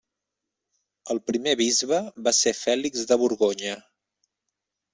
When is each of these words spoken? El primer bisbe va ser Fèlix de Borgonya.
El 1.15 1.19
primer 1.31 1.53
bisbe 1.59 1.99
va 2.29 2.35
ser 2.39 2.55
Fèlix 2.63 3.07
de 3.13 3.19
Borgonya. 3.27 3.77